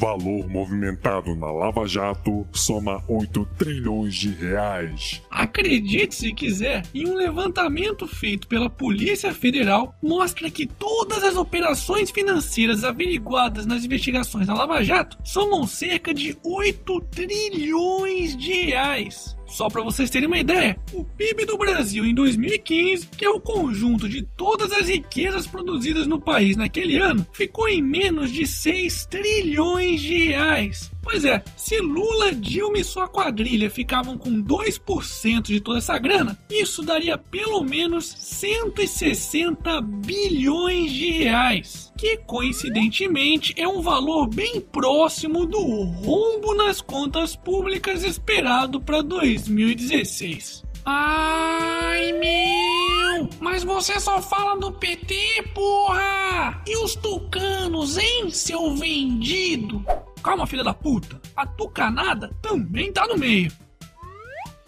[0.00, 5.22] valor movimentado na Lava Jato soma 8 trilhões de reais.
[5.40, 12.10] Acredite se quiser, em um levantamento feito pela Polícia Federal mostra que todas as operações
[12.10, 19.34] financeiras averiguadas nas investigações da Lava Jato somam cerca de 8 trilhões de reais.
[19.50, 23.40] Só para vocês terem uma ideia, o PIB do Brasil em 2015, que é o
[23.40, 29.06] conjunto de todas as riquezas produzidas no país naquele ano, ficou em menos de 6
[29.06, 30.92] trilhões de reais.
[31.02, 36.38] Pois é, se Lula, Dilma e sua quadrilha ficavam com 2% de toda essa grana,
[36.50, 45.46] isso daria pelo menos 160 bilhões de reais, que coincidentemente é um valor bem próximo
[45.46, 50.64] do rombo nas contas públicas esperado para 2016.
[50.84, 53.28] Ai meu!
[53.38, 56.62] Mas você só fala do PT, porra!
[56.66, 59.84] E os tucanos, hein, seu vendido?
[60.22, 61.20] Calma, filha da puta.
[61.34, 63.50] A tucanada também tá no meio.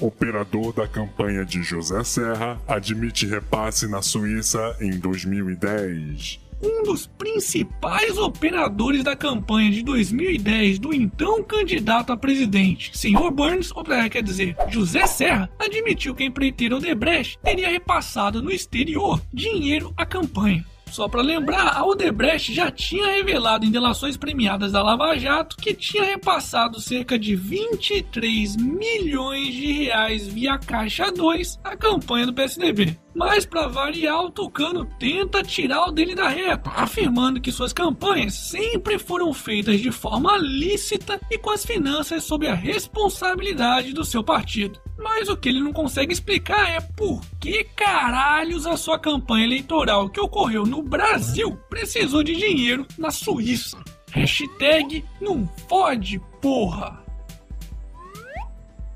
[0.00, 6.40] Operador da campanha de José Serra admite repasse na Suíça em 2010.
[6.60, 13.30] Um dos principais operadores da campanha de 2010 do então candidato a presidente, Sr.
[13.32, 19.20] Burns, ou quer dizer, José Serra, admitiu que a empreiteira Odebrecht teria repassado no exterior
[19.32, 20.64] dinheiro à campanha.
[20.92, 25.72] Só para lembrar, a Odebrecht já tinha revelado em delações premiadas da Lava Jato que
[25.72, 32.98] tinha repassado cerca de 23 milhões de reais via Caixa 2 à campanha do PSDB.
[33.14, 38.34] Mas para variar, o Tucano tenta tirar o dele da reta, afirmando que suas campanhas
[38.34, 44.22] sempre foram feitas de forma lícita e com as finanças sob a responsabilidade do seu
[44.22, 44.78] partido.
[45.14, 50.08] Mas o que ele não consegue explicar é por que caralhos a sua campanha eleitoral
[50.08, 53.78] que ocorreu no Brasil precisou de dinheiro na Suíça.
[54.10, 57.01] Hashtag não fode, porra!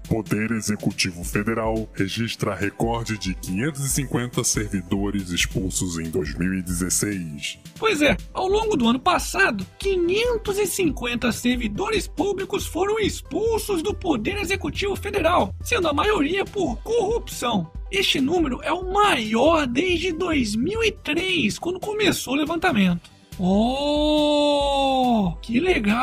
[0.08, 7.58] Poder Executivo Federal registra recorde de 550 servidores expulsos em 2016.
[7.78, 14.94] Pois é, ao longo do ano passado, 550 servidores públicos foram expulsos do Poder Executivo
[14.96, 17.70] Federal, sendo a maioria por corrupção.
[17.90, 23.10] Este número é o maior desde 2003, quando começou o levantamento.
[23.38, 25.96] Oh, que legal!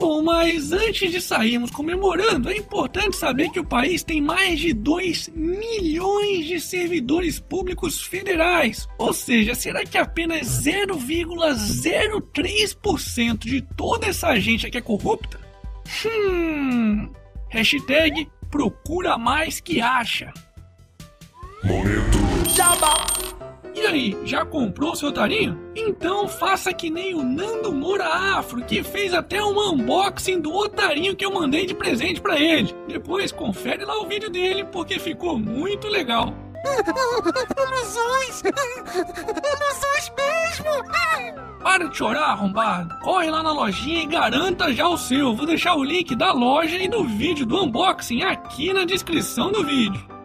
[0.00, 4.72] Bom, mas antes de sairmos comemorando, é importante saber que o país tem mais de
[4.72, 8.88] 2 milhões de servidores públicos federais.
[8.96, 15.38] Ou seja, será que apenas 0,03% de toda essa gente aqui é corrupta?
[16.06, 17.10] Hum.
[17.50, 20.32] Hashtag procura mais que acha.
[21.62, 22.18] Momento.
[22.56, 23.09] Jabá.
[23.90, 25.58] E aí, já comprou seu otarinho?
[25.74, 31.16] Então faça que nem o Nando Moura Afro, que fez até um unboxing do otarinho
[31.16, 32.72] que eu mandei de presente para ele.
[32.86, 36.32] Depois confere lá o vídeo dele, porque ficou muito legal.
[37.58, 38.42] Ilusões!
[38.44, 41.60] Ilusões mesmo!
[41.60, 42.96] Para de chorar, arrombado.
[43.00, 45.34] Corre lá na lojinha e garanta já o seu.
[45.34, 49.64] Vou deixar o link da loja e do vídeo do unboxing aqui na descrição do
[49.64, 50.19] vídeo.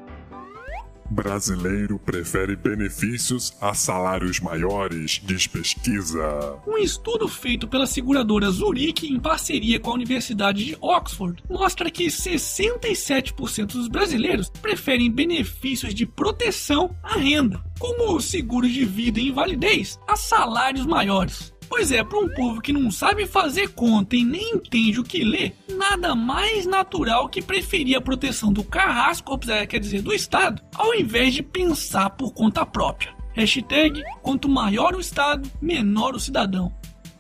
[1.10, 6.60] Brasileiro prefere benefícios a salários maiores, diz pesquisa.
[6.68, 12.08] Um estudo feito pela seguradora Zurich em parceria com a Universidade de Oxford mostra que
[12.08, 20.00] 67% dos brasileiros preferem benefícios de proteção à renda, como seguros de vida e invalidez,
[20.08, 21.55] a salários maiores.
[21.68, 25.24] Pois é, para um povo que não sabe fazer conta e nem entende o que
[25.24, 29.38] lê, nada mais natural que preferir a proteção do carrasco,
[29.68, 33.14] quer dizer, do Estado, ao invés de pensar por conta própria.
[33.34, 36.74] Hashtag, quanto maior o Estado, menor o cidadão.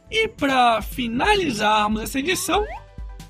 [0.09, 2.66] E para finalizarmos essa edição,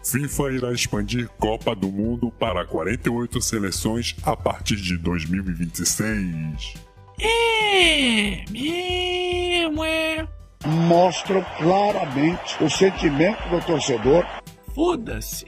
[0.04, 6.76] FIFA irá expandir Copa do Mundo para 48 seleções a partir de 2026.
[7.20, 10.28] É, mesmo é
[10.66, 14.26] mostram claramente o sentimento do torcedor.
[14.74, 15.46] Foda-se.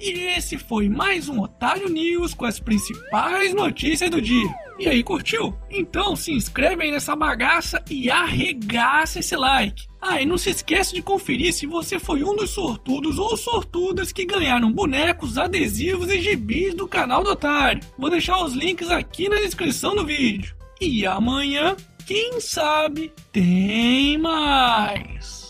[0.00, 4.52] E esse foi mais um Otário News com as principais notícias do dia.
[4.78, 5.56] E aí, curtiu?
[5.70, 9.86] Então se inscreve aí nessa bagaça e arregaça esse like.
[10.00, 14.10] Ah, e não se esquece de conferir se você foi um dos sortudos ou sortudas
[14.10, 17.80] que ganharam bonecos, adesivos e gibis do canal do Otário.
[17.96, 20.56] Vou deixar os links aqui na descrição do vídeo.
[20.80, 21.76] E amanhã
[22.06, 25.41] quem sabe tem mais.